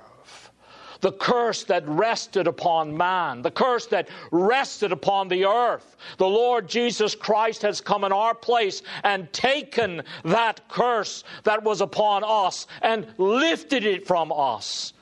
The 1.01 1.11
curse 1.11 1.65
that 1.65 1.85
rested 1.85 2.47
upon 2.47 2.95
man, 2.95 3.41
the 3.41 3.51
curse 3.51 3.87
that 3.87 4.07
rested 4.31 4.93
upon 4.93 5.27
the 5.27 5.43
earth. 5.43 5.97
The 6.17 6.29
Lord 6.29 6.69
Jesus 6.69 7.15
Christ 7.15 7.61
has 7.63 7.81
come 7.81 8.05
in 8.05 8.13
our 8.13 8.33
place 8.33 8.83
and 9.03 9.31
taken 9.33 10.03
that 10.23 10.61
curse 10.69 11.25
that 11.43 11.61
was 11.61 11.81
upon 11.81 12.23
us 12.25 12.67
and 12.81 13.05
lifted 13.17 13.83
it 13.83 14.07
from 14.07 14.31
us 14.31 14.93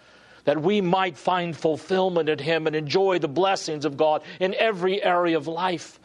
that 0.46 0.60
we 0.60 0.82
might 0.82 1.20
find 1.20 1.56
fulfillment 1.56 2.30
in 2.30 2.40
Him 2.40 2.66
and 2.66 2.76
enjoy 2.76 3.20
the 3.20 3.28
blessings 3.28 3.86
of 3.86 3.96
God 3.96 4.24
in 4.40 4.56
every 4.56 5.04
area 5.04 5.38
of 5.38 5.46
life 5.46 6.00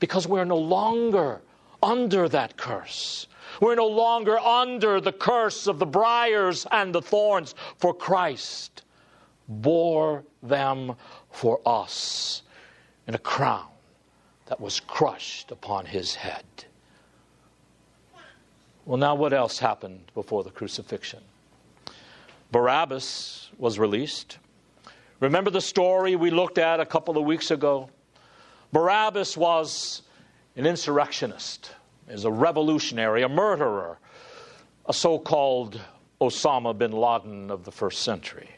because 0.00 0.26
we're 0.26 0.44
no 0.44 0.58
longer 0.58 1.40
under 1.80 2.28
that 2.28 2.56
curse. 2.56 3.28
We're 3.62 3.76
no 3.76 3.86
longer 3.86 4.40
under 4.40 5.00
the 5.00 5.12
curse 5.12 5.68
of 5.68 5.78
the 5.78 5.86
briars 5.86 6.66
and 6.72 6.92
the 6.92 7.00
thorns, 7.00 7.54
for 7.76 7.94
Christ 7.94 8.82
bore 9.46 10.24
them 10.42 10.96
for 11.30 11.60
us 11.64 12.42
in 13.06 13.14
a 13.14 13.18
crown 13.18 13.68
that 14.46 14.60
was 14.60 14.80
crushed 14.80 15.52
upon 15.52 15.86
his 15.86 16.16
head. 16.16 16.44
Well, 18.84 18.98
now 18.98 19.14
what 19.14 19.32
else 19.32 19.60
happened 19.60 20.10
before 20.12 20.42
the 20.42 20.50
crucifixion? 20.50 21.20
Barabbas 22.50 23.50
was 23.58 23.78
released. 23.78 24.38
Remember 25.20 25.52
the 25.52 25.60
story 25.60 26.16
we 26.16 26.32
looked 26.32 26.58
at 26.58 26.80
a 26.80 26.84
couple 26.84 27.16
of 27.16 27.24
weeks 27.24 27.52
ago? 27.52 27.90
Barabbas 28.72 29.36
was 29.36 30.02
an 30.56 30.66
insurrectionist, 30.66 31.70
is 32.08 32.24
a 32.24 32.30
revolutionary, 32.30 33.22
a 33.22 33.28
murderer, 33.28 33.98
a 34.86 34.92
so 34.92 35.18
called 35.18 35.80
Osama 36.20 36.76
bin 36.76 36.92
Laden 36.92 37.50
of 37.50 37.64
the 37.64 37.72
first 37.72 38.02
century. 38.02 38.48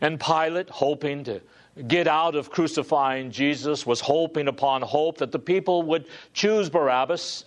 And 0.00 0.20
Pilate, 0.20 0.68
hoping 0.68 1.24
to 1.24 1.40
get 1.88 2.06
out 2.06 2.34
of 2.34 2.50
crucifying 2.50 3.30
Jesus, 3.30 3.86
was 3.86 4.00
hoping 4.00 4.48
upon 4.48 4.82
hope 4.82 5.18
that 5.18 5.32
the 5.32 5.38
people 5.38 5.82
would 5.84 6.06
choose 6.32 6.68
Barabbas 6.68 7.44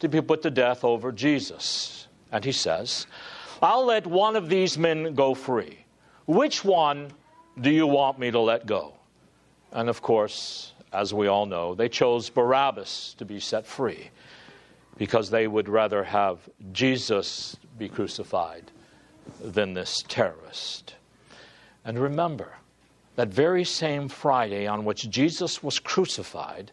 to 0.00 0.08
be 0.08 0.20
put 0.20 0.42
to 0.42 0.50
death 0.50 0.84
over 0.84 1.12
Jesus. 1.12 2.08
And 2.32 2.44
he 2.44 2.52
says, 2.52 3.06
I'll 3.62 3.84
let 3.84 4.06
one 4.06 4.36
of 4.36 4.48
these 4.48 4.78
men 4.78 5.14
go 5.14 5.34
free. 5.34 5.84
Which 6.26 6.64
one 6.64 7.12
do 7.60 7.70
you 7.70 7.86
want 7.86 8.18
me 8.18 8.30
to 8.30 8.40
let 8.40 8.66
go? 8.66 8.94
And 9.72 9.88
of 9.88 10.00
course, 10.02 10.72
as 10.92 11.12
we 11.14 11.26
all 11.26 11.46
know, 11.46 11.74
they 11.74 11.88
chose 11.88 12.30
Barabbas 12.30 13.14
to 13.18 13.24
be 13.24 13.40
set 13.40 13.66
free 13.66 14.10
because 14.98 15.30
they 15.30 15.46
would 15.46 15.68
rather 15.68 16.04
have 16.04 16.38
Jesus 16.72 17.56
be 17.78 17.88
crucified 17.88 18.70
than 19.42 19.74
this 19.74 20.02
terrorist. 20.08 20.94
And 21.84 21.98
remember, 21.98 22.52
that 23.16 23.28
very 23.28 23.64
same 23.64 24.08
Friday 24.08 24.66
on 24.66 24.84
which 24.84 25.10
Jesus 25.10 25.62
was 25.62 25.78
crucified, 25.78 26.72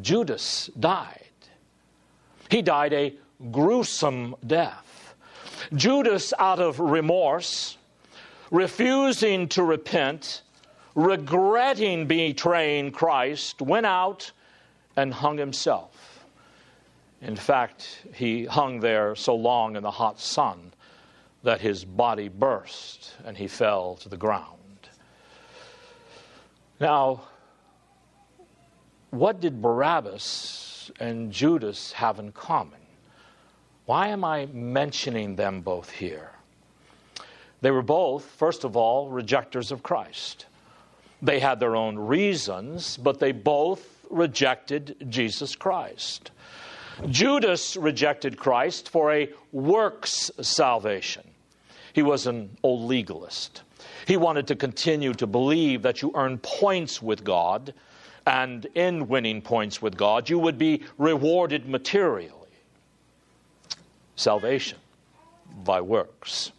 Judas 0.00 0.70
died. 0.78 1.20
He 2.50 2.62
died 2.62 2.92
a 2.92 3.14
gruesome 3.50 4.36
death. 4.46 5.14
Judas, 5.74 6.32
out 6.38 6.60
of 6.60 6.78
remorse, 6.80 7.76
refusing 8.50 9.48
to 9.48 9.62
repent, 9.62 10.42
regretting 10.94 12.06
betraying 12.06 12.92
Christ, 12.92 13.60
went 13.60 13.86
out 13.86 14.30
and 14.96 15.12
hung 15.12 15.38
himself. 15.38 15.93
In 17.20 17.36
fact, 17.36 18.02
he 18.14 18.44
hung 18.44 18.80
there 18.80 19.14
so 19.14 19.34
long 19.34 19.76
in 19.76 19.82
the 19.82 19.90
hot 19.90 20.20
sun 20.20 20.72
that 21.42 21.60
his 21.60 21.84
body 21.84 22.28
burst 22.28 23.14
and 23.24 23.36
he 23.36 23.46
fell 23.46 23.96
to 23.96 24.08
the 24.08 24.16
ground. 24.16 24.88
Now, 26.80 27.22
what 29.10 29.40
did 29.40 29.62
Barabbas 29.62 30.90
and 30.98 31.30
Judas 31.30 31.92
have 31.92 32.18
in 32.18 32.32
common? 32.32 32.80
Why 33.86 34.08
am 34.08 34.24
I 34.24 34.46
mentioning 34.46 35.36
them 35.36 35.60
both 35.60 35.90
here? 35.90 36.30
They 37.60 37.70
were 37.70 37.82
both, 37.82 38.24
first 38.24 38.64
of 38.64 38.76
all, 38.76 39.08
rejectors 39.08 39.70
of 39.70 39.82
Christ. 39.82 40.46
They 41.22 41.40
had 41.40 41.60
their 41.60 41.76
own 41.76 41.96
reasons, 41.96 42.96
but 42.96 43.18
they 43.20 43.32
both 43.32 44.04
rejected 44.10 45.06
Jesus 45.08 45.54
Christ. 45.56 46.30
Judas 47.08 47.76
rejected 47.76 48.38
Christ 48.38 48.88
for 48.88 49.12
a 49.12 49.30
works 49.52 50.30
salvation. 50.40 51.24
He 51.92 52.02
was 52.02 52.26
an 52.26 52.56
old 52.62 52.88
legalist. 52.88 53.62
He 54.06 54.16
wanted 54.16 54.46
to 54.48 54.56
continue 54.56 55.14
to 55.14 55.26
believe 55.26 55.82
that 55.82 56.02
you 56.02 56.12
earn 56.14 56.38
points 56.38 57.00
with 57.00 57.24
God, 57.24 57.72
and 58.26 58.66
in 58.74 59.08
winning 59.08 59.42
points 59.42 59.80
with 59.82 59.96
God, 59.96 60.28
you 60.28 60.38
would 60.38 60.58
be 60.58 60.82
rewarded 60.98 61.68
materially. 61.68 62.30
Salvation 64.16 64.78
by 65.64 65.80
works. 65.80 66.52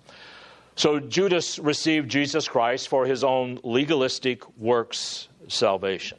So 0.76 1.00
Judas 1.00 1.58
received 1.58 2.10
Jesus 2.10 2.48
Christ 2.48 2.90
for 2.90 3.06
his 3.06 3.24
own 3.24 3.60
legalistic 3.64 4.44
works 4.58 5.28
salvation. 5.48 6.18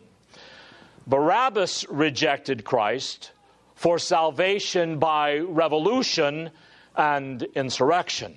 Barabbas 1.07 1.87
rejected 1.89 2.65
Christ 2.65 3.33
for 3.77 3.99
salvation 3.99 4.99
by 4.99 5.39
revolution 5.39 6.51
and 6.97 7.43
insurrection. 7.55 8.35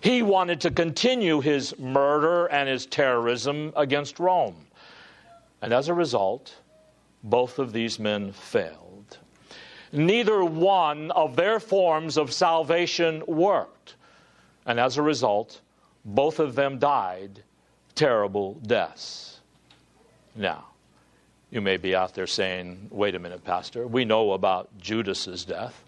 He 0.00 0.22
wanted 0.22 0.60
to 0.62 0.70
continue 0.70 1.40
his 1.40 1.78
murder 1.78 2.46
and 2.46 2.68
his 2.68 2.84
terrorism 2.86 3.72
against 3.76 4.18
Rome. 4.18 4.66
And 5.62 5.72
as 5.72 5.88
a 5.88 5.94
result, 5.94 6.56
both 7.22 7.58
of 7.58 7.72
these 7.72 7.98
men 7.98 8.32
failed. 8.32 9.18
Neither 9.92 10.44
one 10.44 11.10
of 11.12 11.36
their 11.36 11.60
forms 11.60 12.16
of 12.16 12.32
salvation 12.32 13.22
worked. 13.26 13.94
And 14.66 14.78
as 14.78 14.98
a 14.98 15.02
result, 15.02 15.60
both 16.04 16.38
of 16.40 16.54
them 16.54 16.78
died 16.78 17.42
terrible 17.94 18.54
deaths. 18.66 19.40
Now, 20.34 20.66
you 21.50 21.60
may 21.60 21.76
be 21.76 21.94
out 21.94 22.14
there 22.14 22.26
saying, 22.26 22.88
wait 22.90 23.14
a 23.14 23.18
minute, 23.18 23.44
Pastor, 23.44 23.86
we 23.86 24.04
know 24.04 24.32
about 24.32 24.76
Judas's 24.78 25.44
death, 25.44 25.84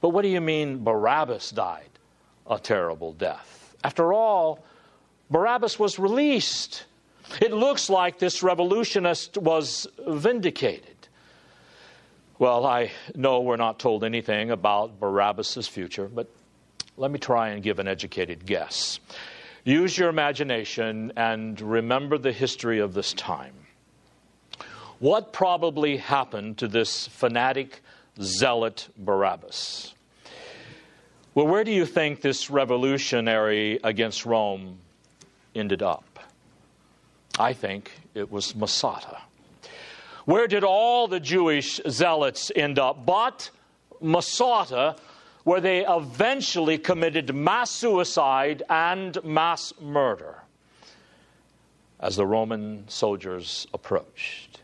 but 0.00 0.10
what 0.10 0.22
do 0.22 0.28
you 0.28 0.40
mean 0.40 0.82
Barabbas 0.82 1.50
died 1.50 1.90
a 2.46 2.58
terrible 2.58 3.12
death? 3.12 3.74
After 3.84 4.12
all, 4.12 4.64
Barabbas 5.30 5.78
was 5.78 5.98
released. 5.98 6.84
It 7.40 7.52
looks 7.52 7.88
like 7.90 8.18
this 8.18 8.42
revolutionist 8.42 9.38
was 9.38 9.86
vindicated. 10.06 10.88
Well, 12.38 12.66
I 12.66 12.90
know 13.14 13.40
we're 13.40 13.56
not 13.56 13.78
told 13.78 14.04
anything 14.04 14.50
about 14.50 14.98
Barabbas' 14.98 15.68
future, 15.68 16.08
but 16.08 16.28
let 16.96 17.10
me 17.10 17.18
try 17.18 17.50
and 17.50 17.62
give 17.62 17.78
an 17.78 17.86
educated 17.86 18.44
guess. 18.44 18.98
Use 19.64 19.96
your 19.96 20.08
imagination 20.08 21.12
and 21.16 21.60
remember 21.60 22.18
the 22.18 22.32
history 22.32 22.80
of 22.80 22.94
this 22.94 23.12
time. 23.12 23.54
What 25.02 25.32
probably 25.32 25.96
happened 25.96 26.58
to 26.58 26.68
this 26.68 27.08
fanatic 27.08 27.82
zealot 28.20 28.88
Barabbas? 28.96 29.94
Well, 31.34 31.48
where 31.48 31.64
do 31.64 31.72
you 31.72 31.86
think 31.86 32.20
this 32.20 32.50
revolutionary 32.50 33.80
against 33.82 34.24
Rome 34.24 34.78
ended 35.56 35.82
up? 35.82 36.20
I 37.36 37.52
think 37.52 37.90
it 38.14 38.30
was 38.30 38.54
Masada. 38.54 39.20
Where 40.24 40.46
did 40.46 40.62
all 40.62 41.08
the 41.08 41.18
Jewish 41.18 41.80
zealots 41.90 42.52
end 42.54 42.78
up? 42.78 43.04
But 43.04 43.50
Masada, 44.00 44.94
where 45.42 45.60
they 45.60 45.84
eventually 45.84 46.78
committed 46.78 47.34
mass 47.34 47.72
suicide 47.72 48.62
and 48.70 49.18
mass 49.24 49.72
murder 49.80 50.44
as 51.98 52.14
the 52.14 52.24
Roman 52.24 52.84
soldiers 52.86 53.66
approached. 53.74 54.61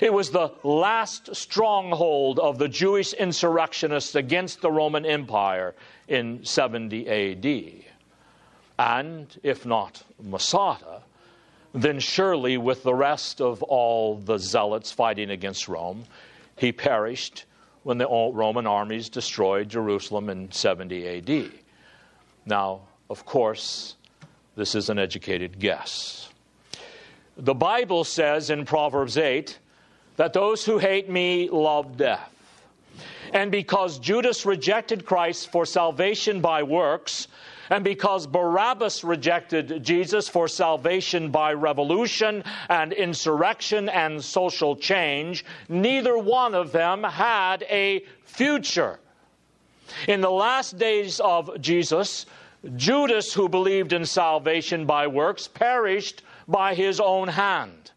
It 0.00 0.12
was 0.12 0.30
the 0.30 0.50
last 0.62 1.34
stronghold 1.34 2.38
of 2.38 2.58
the 2.58 2.68
Jewish 2.68 3.12
insurrectionists 3.14 4.14
against 4.14 4.60
the 4.60 4.70
Roman 4.70 5.06
Empire 5.06 5.74
in 6.08 6.44
70 6.44 7.08
AD. 7.08 7.84
And 8.78 9.26
if 9.42 9.64
not 9.64 10.02
Masada, 10.22 11.02
then 11.72 11.98
surely 11.98 12.58
with 12.58 12.82
the 12.82 12.94
rest 12.94 13.40
of 13.40 13.62
all 13.62 14.16
the 14.16 14.38
zealots 14.38 14.92
fighting 14.92 15.30
against 15.30 15.68
Rome, 15.68 16.04
he 16.56 16.72
perished 16.72 17.46
when 17.82 17.98
the 17.98 18.06
Roman 18.06 18.66
armies 18.66 19.08
destroyed 19.08 19.68
Jerusalem 19.68 20.28
in 20.28 20.50
70 20.50 21.18
AD. 21.18 21.52
Now, 22.44 22.80
of 23.08 23.24
course, 23.24 23.96
this 24.56 24.74
is 24.74 24.90
an 24.90 24.98
educated 24.98 25.58
guess. 25.58 26.28
The 27.36 27.54
Bible 27.54 28.04
says 28.04 28.50
in 28.50 28.64
Proverbs 28.64 29.16
8 29.16 29.58
that 30.16 30.32
those 30.32 30.64
who 30.64 30.78
hate 30.78 31.08
me 31.08 31.48
love 31.50 31.96
death. 31.96 32.32
And 33.32 33.50
because 33.50 33.98
Judas 33.98 34.46
rejected 34.46 35.04
Christ 35.04 35.50
for 35.50 35.66
salvation 35.66 36.40
by 36.40 36.62
works, 36.62 37.28
and 37.70 37.82
because 37.82 38.26
Barabbas 38.26 39.02
rejected 39.02 39.82
Jesus 39.82 40.28
for 40.28 40.46
salvation 40.46 41.30
by 41.30 41.52
revolution 41.52 42.44
and 42.68 42.92
insurrection 42.92 43.88
and 43.88 44.22
social 44.22 44.76
change, 44.76 45.44
neither 45.68 46.16
one 46.16 46.54
of 46.54 46.70
them 46.70 47.02
had 47.02 47.64
a 47.64 48.04
future. 48.24 49.00
In 50.06 50.20
the 50.20 50.30
last 50.30 50.78
days 50.78 51.20
of 51.20 51.60
Jesus, 51.60 52.26
Judas, 52.76 53.32
who 53.32 53.48
believed 53.48 53.92
in 53.92 54.04
salvation 54.04 54.86
by 54.86 55.06
works, 55.06 55.48
perished 55.48 56.22
by 56.48 56.74
his 56.74 57.00
own 57.00 57.28
hand. 57.28 57.90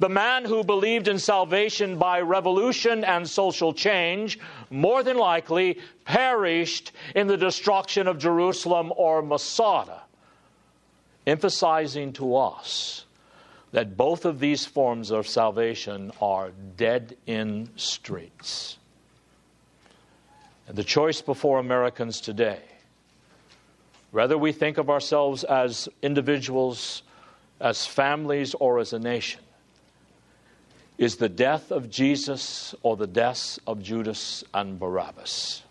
The 0.00 0.08
man 0.08 0.46
who 0.46 0.64
believed 0.64 1.08
in 1.08 1.18
salvation 1.18 1.98
by 1.98 2.22
revolution 2.22 3.04
and 3.04 3.28
social 3.28 3.74
change 3.74 4.38
more 4.70 5.02
than 5.02 5.18
likely 5.18 5.78
perished 6.06 6.92
in 7.14 7.26
the 7.26 7.36
destruction 7.36 8.08
of 8.08 8.18
Jerusalem 8.18 8.94
or 8.96 9.20
Masada, 9.20 10.00
emphasizing 11.26 12.14
to 12.14 12.34
us 12.34 13.04
that 13.72 13.98
both 13.98 14.24
of 14.24 14.40
these 14.40 14.64
forms 14.64 15.10
of 15.10 15.28
salvation 15.28 16.12
are 16.18 16.50
dead 16.78 17.14
in 17.26 17.68
streets. 17.76 18.78
And 20.66 20.78
the 20.78 20.82
choice 20.82 21.20
before 21.20 21.58
Americans 21.58 22.22
today, 22.22 22.62
whether 24.12 24.38
we 24.38 24.52
think 24.52 24.78
of 24.78 24.88
ourselves 24.88 25.44
as 25.44 25.90
individuals, 26.00 27.02
as 27.60 27.84
families, 27.84 28.54
or 28.54 28.78
as 28.78 28.94
a 28.94 28.98
nation, 28.98 29.42
is 31.00 31.16
the 31.16 31.30
death 31.30 31.72
of 31.72 31.88
Jesus 31.88 32.74
or 32.82 32.94
the 32.94 33.06
deaths 33.06 33.58
of 33.66 33.82
Judas 33.82 34.44
and 34.52 34.78
Barabbas. 34.78 35.62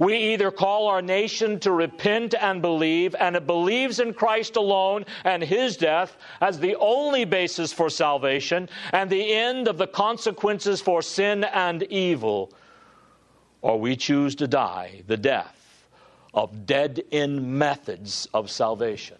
We 0.00 0.32
either 0.32 0.50
call 0.50 0.88
our 0.88 1.00
nation 1.00 1.60
to 1.60 1.70
repent 1.70 2.34
and 2.34 2.60
believe, 2.60 3.14
and 3.14 3.36
it 3.36 3.46
believes 3.46 4.00
in 4.00 4.12
Christ 4.12 4.56
alone 4.56 5.04
and 5.22 5.44
his 5.44 5.76
death 5.76 6.16
as 6.40 6.58
the 6.58 6.74
only 6.76 7.24
basis 7.24 7.72
for 7.72 7.88
salvation 7.88 8.68
and 8.92 9.08
the 9.08 9.32
end 9.32 9.68
of 9.68 9.78
the 9.78 9.86
consequences 9.86 10.80
for 10.80 11.02
sin 11.02 11.44
and 11.44 11.84
evil, 11.84 12.52
or 13.62 13.78
we 13.78 13.94
choose 13.94 14.34
to 14.36 14.48
die 14.48 15.02
the 15.06 15.18
death 15.18 15.86
of 16.34 16.66
dead 16.66 17.04
end 17.12 17.46
methods 17.46 18.26
of 18.34 18.50
salvation, 18.50 19.18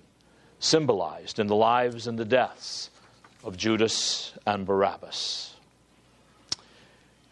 symbolized 0.58 1.38
in 1.38 1.46
the 1.46 1.54
lives 1.54 2.08
and 2.08 2.18
the 2.18 2.24
deaths 2.24 2.90
of 3.44 3.56
Judas 3.56 4.32
and 4.46 4.66
Barabbas. 4.66 5.54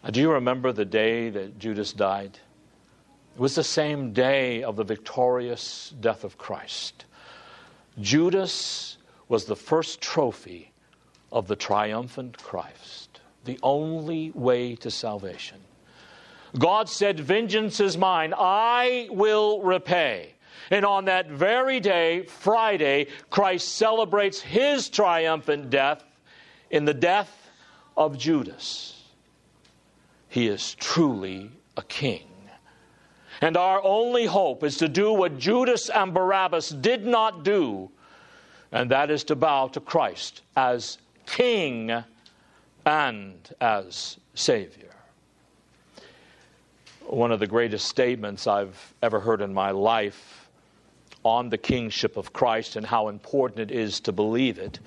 Now, 0.03 0.09
do 0.11 0.21
you 0.21 0.31
remember 0.31 0.71
the 0.71 0.85
day 0.85 1.29
that 1.29 1.59
Judas 1.59 1.93
died? 1.93 2.37
It 3.35 3.39
was 3.39 3.55
the 3.55 3.63
same 3.63 4.13
day 4.13 4.63
of 4.63 4.75
the 4.75 4.83
victorious 4.83 5.93
death 5.99 6.23
of 6.23 6.37
Christ. 6.37 7.05
Judas 7.99 8.97
was 9.27 9.45
the 9.45 9.55
first 9.55 10.01
trophy 10.01 10.71
of 11.31 11.47
the 11.47 11.55
triumphant 11.55 12.37
Christ, 12.37 13.21
the 13.45 13.59
only 13.61 14.31
way 14.31 14.75
to 14.77 14.89
salvation. 14.89 15.57
God 16.57 16.89
said, 16.89 17.19
Vengeance 17.19 17.79
is 17.79 17.97
mine, 17.97 18.33
I 18.35 19.07
will 19.11 19.61
repay. 19.61 20.33
And 20.69 20.85
on 20.85 21.05
that 21.05 21.27
very 21.27 21.79
day, 21.79 22.23
Friday, 22.23 23.07
Christ 23.29 23.75
celebrates 23.75 24.39
his 24.39 24.89
triumphant 24.89 25.69
death 25.69 26.03
in 26.69 26.85
the 26.85 26.93
death 26.93 27.49
of 27.97 28.17
Judas. 28.17 29.03
He 30.29 30.47
is 30.47 30.75
truly 30.75 31.51
a 31.75 31.81
king. 31.81 32.27
And 33.41 33.57
our 33.57 33.81
only 33.83 34.25
hope 34.25 34.63
is 34.63 34.77
to 34.77 34.87
do 34.87 35.13
what 35.13 35.39
Judas 35.39 35.89
and 35.89 36.13
Barabbas 36.13 36.69
did 36.69 37.05
not 37.05 37.43
do, 37.43 37.89
and 38.71 38.91
that 38.91 39.09
is 39.09 39.23
to 39.25 39.35
bow 39.35 39.69
to 39.69 39.79
Christ 39.79 40.41
as 40.55 40.97
King 41.25 42.03
and 42.85 43.55
as 43.61 44.17
Savior. 44.35 44.93
One 47.07 47.31
of 47.31 47.39
the 47.39 47.47
greatest 47.47 47.87
statements 47.87 48.45
I've 48.45 48.93
ever 49.01 49.19
heard 49.19 49.41
in 49.41 49.53
my 49.53 49.71
life 49.71 50.38
on 51.23 51.49
the 51.49 51.57
kingship 51.57 52.17
of 52.17 52.33
Christ 52.33 52.75
and 52.75 52.85
how 52.85 53.07
important 53.07 53.59
it 53.59 53.71
is 53.71 53.99
to 54.01 54.11
believe 54.11 54.57
it 54.57 54.79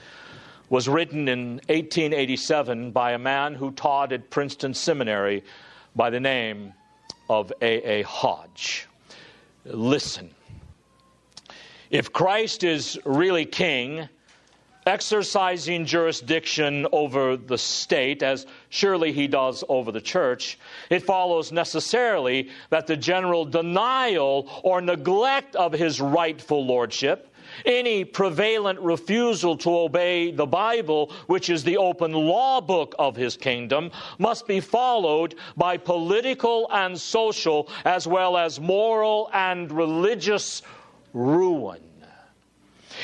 was 0.72 0.88
written 0.88 1.28
in 1.28 1.56
1887 1.68 2.92
by 2.92 3.12
a 3.12 3.18
man 3.18 3.54
who 3.54 3.72
taught 3.72 4.10
at 4.10 4.30
Princeton 4.30 4.72
Seminary 4.72 5.44
by 5.94 6.08
the 6.08 6.18
name 6.18 6.72
of 7.28 7.52
A. 7.60 8.00
A. 8.00 8.02
Hodge. 8.04 8.86
Listen. 9.66 10.30
If 11.90 12.10
Christ 12.14 12.64
is 12.64 12.98
really 13.04 13.44
king, 13.44 14.08
exercising 14.86 15.86
jurisdiction 15.86 16.86
over 16.92 17.36
the 17.36 17.58
state, 17.58 18.22
as 18.22 18.46
surely 18.68 19.12
he 19.12 19.26
does 19.26 19.64
over 19.68 19.92
the 19.92 20.00
church, 20.00 20.58
it 20.90 21.02
follows 21.04 21.52
necessarily 21.52 22.50
that 22.70 22.86
the 22.86 22.96
general 22.96 23.44
denial 23.44 24.48
or 24.62 24.80
neglect 24.80 25.56
of 25.56 25.72
his 25.72 26.00
rightful 26.00 26.64
lordship 26.64 27.28
any 27.64 28.04
prevalent 28.04 28.78
refusal 28.80 29.56
to 29.58 29.78
obey 29.78 30.30
the 30.30 30.46
Bible, 30.46 31.12
which 31.26 31.50
is 31.50 31.64
the 31.64 31.76
open 31.76 32.12
law 32.12 32.60
book 32.60 32.94
of 32.98 33.16
his 33.16 33.36
kingdom, 33.36 33.90
must 34.18 34.46
be 34.46 34.60
followed 34.60 35.34
by 35.56 35.76
political 35.76 36.66
and 36.70 36.98
social, 36.98 37.68
as 37.84 38.06
well 38.06 38.36
as 38.36 38.60
moral 38.60 39.30
and 39.32 39.70
religious 39.70 40.62
ruin. 41.12 41.91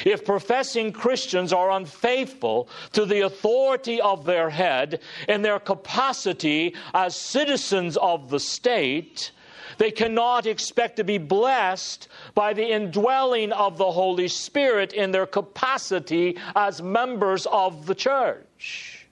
If 0.05 0.25
professing 0.25 0.93
Christians 0.93 1.53
are 1.53 1.71
unfaithful 1.71 2.69
to 2.93 3.05
the 3.05 3.21
authority 3.21 4.01
of 4.01 4.25
their 4.25 4.51
head 4.51 5.01
in 5.29 5.43
their 5.43 5.59
capacity 5.59 6.75
as 6.95 7.17
citizens 7.17 7.97
of 7.97 8.31
the 8.31 8.41
state, 8.41 9.33
they 9.79 9.91
cannot 9.91 10.47
expect 10.47 10.97
to 10.97 11.05
be 11.05 11.19
blessed 11.19 12.09
by 12.35 12.53
the 12.53 12.69
indwelling 12.69 13.53
of 13.53 13.79
the 13.79 13.91
Holy 13.93 14.29
Spirit 14.29 14.93
in 14.93 15.13
their 15.13 15.27
capacity 15.27 16.37
as 16.57 16.83
members 16.83 17.47
of 17.47 17.87
the 17.87 17.95
church. 17.95 19.07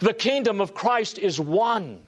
The 0.00 0.14
kingdom 0.14 0.60
of 0.60 0.74
Christ 0.74 1.18
is 1.18 1.38
one 1.38 2.00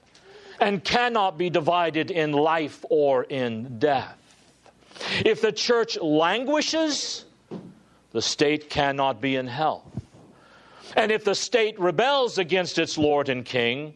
and 0.59 0.83
cannot 0.83 1.37
be 1.37 1.49
divided 1.49 2.09
in 2.09 2.31
life 2.31 2.83
or 2.89 3.23
in 3.23 3.79
death. 3.79 4.17
If 5.25 5.41
the 5.41 5.51
church 5.51 5.99
languishes, 5.99 7.25
the 8.13 8.21
state 8.21 8.69
cannot 8.69 9.19
be 9.19 9.35
in 9.35 9.47
hell. 9.47 9.91
And 10.95 11.11
if 11.11 11.23
the 11.23 11.35
state 11.35 11.79
rebels 11.79 12.37
against 12.37 12.77
its 12.77 12.97
Lord 12.97 13.27
and 13.27 13.43
King, 13.43 13.95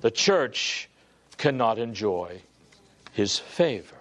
the 0.00 0.10
church 0.10 0.88
cannot 1.36 1.78
enjoy 1.78 2.40
his 3.12 3.38
favor. 3.38 3.96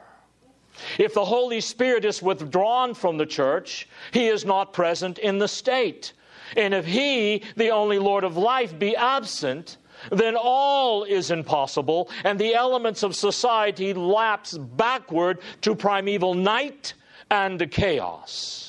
If 0.98 1.14
the 1.14 1.26
Holy 1.26 1.60
Spirit 1.60 2.06
is 2.06 2.22
withdrawn 2.22 2.94
from 2.94 3.18
the 3.18 3.26
church, 3.26 3.88
he 4.12 4.28
is 4.28 4.46
not 4.46 4.72
present 4.72 5.18
in 5.18 5.40
the 5.40 5.48
state. 5.48 6.14
And 6.56 6.74
if 6.74 6.86
he, 6.86 7.44
the 7.58 7.70
only 7.70 8.00
Lord 8.00 8.24
of 8.24 8.38
life, 8.38 8.78
be 8.78 8.96
absent, 8.96 9.78
then 10.12 10.36
all 10.38 11.04
is 11.04 11.32
impossible, 11.32 12.10
and 12.24 12.40
the 12.40 12.56
elements 12.56 13.04
of 13.04 13.16
society 13.16 13.94
lapse 13.94 14.58
backward 14.58 15.40
to 15.62 15.76
primeval 15.76 16.34
night 16.34 16.94
and 17.30 17.70
chaos. 17.70 18.69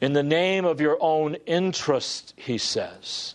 In 0.00 0.12
the 0.12 0.22
name 0.22 0.64
of 0.64 0.80
your 0.80 0.96
own 1.00 1.36
interest, 1.46 2.34
he 2.36 2.58
says, 2.58 3.34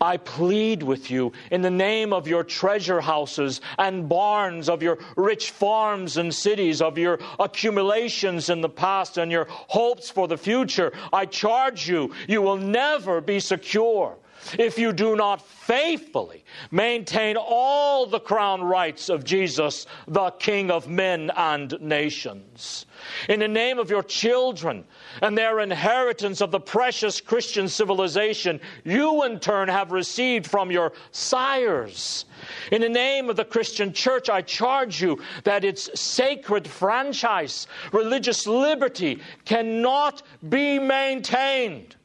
I 0.00 0.18
plead 0.18 0.82
with 0.82 1.10
you 1.10 1.32
in 1.50 1.62
the 1.62 1.70
name 1.70 2.12
of 2.12 2.28
your 2.28 2.44
treasure 2.44 3.00
houses 3.00 3.60
and 3.78 4.08
barns, 4.08 4.68
of 4.68 4.82
your 4.82 4.98
rich 5.16 5.50
farms 5.50 6.16
and 6.16 6.34
cities, 6.34 6.82
of 6.82 6.98
your 6.98 7.20
accumulations 7.38 8.50
in 8.50 8.60
the 8.60 8.68
past 8.68 9.16
and 9.16 9.32
your 9.32 9.46
hopes 9.48 10.10
for 10.10 10.28
the 10.28 10.36
future. 10.36 10.92
I 11.12 11.26
charge 11.26 11.88
you, 11.88 12.12
you 12.28 12.42
will 12.42 12.58
never 12.58 13.20
be 13.20 13.40
secure 13.40 14.16
if 14.58 14.78
you 14.78 14.92
do 14.92 15.16
not 15.16 15.46
faithfully 15.46 16.44
maintain 16.70 17.36
all 17.36 18.06
the 18.06 18.20
crown 18.20 18.62
rights 18.62 19.08
of 19.08 19.24
Jesus, 19.24 19.86
the 20.06 20.30
King 20.32 20.70
of 20.70 20.88
men 20.88 21.30
and 21.36 21.80
nations. 21.80 22.86
In 23.28 23.40
the 23.40 23.48
name 23.48 23.78
of 23.78 23.90
your 23.90 24.02
children 24.02 24.84
and 25.22 25.36
their 25.36 25.60
inheritance 25.60 26.40
of 26.40 26.50
the 26.50 26.60
precious 26.60 27.20
Christian 27.20 27.68
civilization 27.68 28.60
you 28.84 29.24
in 29.24 29.40
turn 29.40 29.68
have 29.68 29.92
received 29.92 30.46
from 30.46 30.70
your 30.70 30.92
sires. 31.12 32.24
In 32.72 32.82
the 32.82 32.88
name 32.88 33.30
of 33.30 33.36
the 33.36 33.44
Christian 33.44 33.92
church, 33.92 34.28
I 34.28 34.42
charge 34.42 35.00
you 35.00 35.22
that 35.44 35.64
its 35.64 35.88
sacred 35.98 36.66
franchise, 36.66 37.66
religious 37.92 38.46
liberty, 38.46 39.20
cannot 39.44 40.22
be 40.48 40.78
maintained 40.78 41.96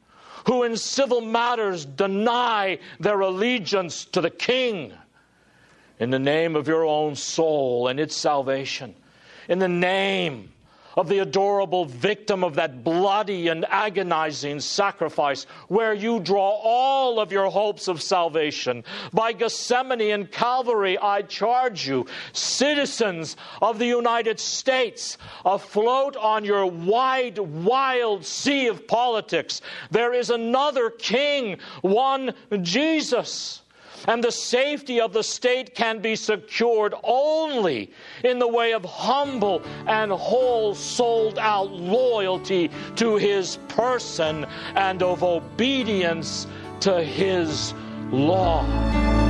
who 0.46 0.62
in 0.62 0.76
civil 0.76 1.20
matters 1.20 1.84
deny 1.84 2.78
their 2.98 3.20
allegiance 3.20 4.04
to 4.06 4.20
the 4.20 4.30
king. 4.30 4.92
In 5.98 6.10
the 6.10 6.18
name 6.18 6.56
of 6.56 6.66
your 6.66 6.84
own 6.84 7.14
soul 7.14 7.88
and 7.88 8.00
its 8.00 8.16
salvation, 8.16 8.94
in 9.48 9.58
the 9.58 9.68
name 9.68 10.52
of 10.96 11.08
the 11.08 11.18
adorable 11.18 11.84
victim 11.84 12.42
of 12.44 12.54
that 12.54 12.82
bloody 12.84 13.48
and 13.48 13.64
agonizing 13.68 14.60
sacrifice, 14.60 15.44
where 15.68 15.94
you 15.94 16.20
draw 16.20 16.50
all 16.50 17.20
of 17.20 17.32
your 17.32 17.50
hopes 17.50 17.88
of 17.88 18.02
salvation. 18.02 18.84
By 19.12 19.32
Gethsemane 19.32 20.10
and 20.12 20.30
Calvary, 20.30 20.98
I 20.98 21.22
charge 21.22 21.86
you, 21.86 22.06
citizens 22.32 23.36
of 23.62 23.78
the 23.78 23.86
United 23.86 24.40
States, 24.40 25.18
afloat 25.44 26.16
on 26.16 26.44
your 26.44 26.66
wide, 26.66 27.38
wild 27.38 28.24
sea 28.24 28.66
of 28.68 28.86
politics, 28.86 29.60
there 29.90 30.12
is 30.12 30.30
another 30.30 30.90
king, 30.90 31.58
one 31.82 32.34
Jesus. 32.62 33.62
And 34.08 34.24
the 34.24 34.32
safety 34.32 35.00
of 35.00 35.12
the 35.12 35.22
state 35.22 35.74
can 35.74 36.00
be 36.00 36.16
secured 36.16 36.94
only 37.02 37.90
in 38.24 38.38
the 38.38 38.48
way 38.48 38.72
of 38.72 38.84
humble 38.84 39.62
and 39.86 40.10
whole 40.12 40.74
souled 40.74 41.38
out 41.38 41.70
loyalty 41.70 42.70
to 42.96 43.16
his 43.16 43.56
person 43.68 44.46
and 44.74 45.02
of 45.02 45.22
obedience 45.22 46.46
to 46.80 47.02
his 47.02 47.74
law. 48.10 49.29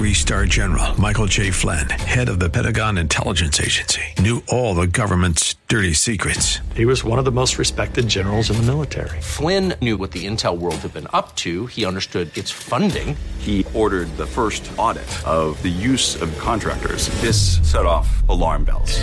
Three 0.00 0.14
star 0.14 0.46
general 0.46 0.98
Michael 0.98 1.26
J. 1.26 1.50
Flynn, 1.50 1.90
head 1.90 2.30
of 2.30 2.40
the 2.40 2.48
Pentagon 2.48 2.96
Intelligence 2.96 3.60
Agency, 3.60 4.00
knew 4.18 4.42
all 4.48 4.74
the 4.74 4.86
government's 4.86 5.56
dirty 5.68 5.92
secrets. 5.92 6.60
He 6.74 6.86
was 6.86 7.04
one 7.04 7.18
of 7.18 7.26
the 7.26 7.30
most 7.30 7.58
respected 7.58 8.08
generals 8.08 8.48
in 8.50 8.56
the 8.56 8.62
military. 8.62 9.20
Flynn 9.20 9.74
knew 9.82 9.98
what 9.98 10.12
the 10.12 10.26
intel 10.26 10.56
world 10.56 10.76
had 10.76 10.94
been 10.94 11.08
up 11.12 11.36
to, 11.36 11.66
he 11.66 11.84
understood 11.84 12.34
its 12.34 12.50
funding. 12.50 13.14
He 13.40 13.66
ordered 13.74 14.08
the 14.16 14.24
first 14.24 14.70
audit 14.78 15.10
of 15.26 15.60
the 15.60 15.68
use 15.68 16.16
of 16.22 16.36
contractors. 16.38 17.08
This 17.20 17.60
set 17.70 17.84
off 17.84 18.26
alarm 18.30 18.64
bells. 18.64 19.02